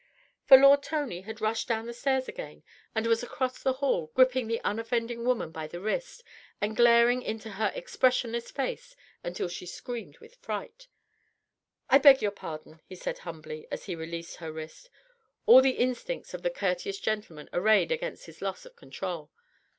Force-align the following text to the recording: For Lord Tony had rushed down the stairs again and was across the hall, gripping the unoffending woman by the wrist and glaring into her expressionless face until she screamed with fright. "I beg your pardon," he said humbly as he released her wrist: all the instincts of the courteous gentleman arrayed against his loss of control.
For 0.45 0.57
Lord 0.57 0.81
Tony 0.81 1.21
had 1.21 1.41
rushed 1.41 1.67
down 1.67 1.85
the 1.85 1.93
stairs 1.93 2.27
again 2.27 2.63
and 2.95 3.05
was 3.05 3.21
across 3.21 3.61
the 3.61 3.73
hall, 3.73 4.09
gripping 4.15 4.47
the 4.47 4.59
unoffending 4.63 5.23
woman 5.25 5.51
by 5.51 5.67
the 5.67 5.79
wrist 5.79 6.23
and 6.59 6.75
glaring 6.75 7.21
into 7.21 7.51
her 7.51 7.71
expressionless 7.75 8.49
face 8.49 8.95
until 9.23 9.47
she 9.47 9.67
screamed 9.67 10.17
with 10.17 10.37
fright. 10.37 10.87
"I 11.87 11.99
beg 11.99 12.19
your 12.19 12.31
pardon," 12.31 12.81
he 12.87 12.95
said 12.95 13.19
humbly 13.19 13.67
as 13.69 13.85
he 13.85 13.93
released 13.93 14.37
her 14.37 14.51
wrist: 14.51 14.89
all 15.45 15.61
the 15.61 15.77
instincts 15.77 16.33
of 16.33 16.41
the 16.41 16.49
courteous 16.49 16.99
gentleman 16.99 17.47
arrayed 17.53 17.91
against 17.91 18.25
his 18.25 18.41
loss 18.41 18.65
of 18.65 18.75
control. 18.75 19.29